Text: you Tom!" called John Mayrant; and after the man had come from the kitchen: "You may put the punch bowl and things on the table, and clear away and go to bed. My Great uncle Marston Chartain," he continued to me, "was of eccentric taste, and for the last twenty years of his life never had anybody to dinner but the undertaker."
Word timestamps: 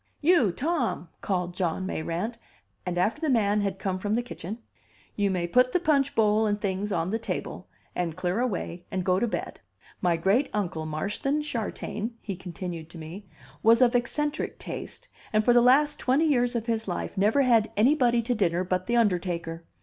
you 0.19 0.51
Tom!" 0.51 1.09
called 1.21 1.53
John 1.53 1.85
Mayrant; 1.85 2.39
and 2.87 2.97
after 2.97 3.21
the 3.21 3.29
man 3.29 3.61
had 3.61 3.77
come 3.77 3.99
from 3.99 4.15
the 4.15 4.23
kitchen: 4.23 4.57
"You 5.15 5.29
may 5.29 5.45
put 5.47 5.73
the 5.73 5.79
punch 5.79 6.15
bowl 6.15 6.47
and 6.47 6.59
things 6.59 6.91
on 6.91 7.11
the 7.11 7.19
table, 7.19 7.67
and 7.93 8.15
clear 8.15 8.39
away 8.39 8.83
and 8.89 9.05
go 9.05 9.19
to 9.19 9.27
bed. 9.27 9.59
My 10.01 10.17
Great 10.17 10.49
uncle 10.55 10.87
Marston 10.87 11.43
Chartain," 11.43 12.15
he 12.19 12.35
continued 12.35 12.89
to 12.89 12.97
me, 12.97 13.27
"was 13.61 13.79
of 13.79 13.93
eccentric 13.93 14.57
taste, 14.57 15.07
and 15.31 15.45
for 15.45 15.53
the 15.53 15.61
last 15.61 15.99
twenty 15.99 16.25
years 16.25 16.55
of 16.55 16.65
his 16.65 16.87
life 16.87 17.15
never 17.15 17.43
had 17.43 17.71
anybody 17.77 18.23
to 18.23 18.33
dinner 18.33 18.63
but 18.63 18.87
the 18.87 18.95
undertaker." 18.95 19.65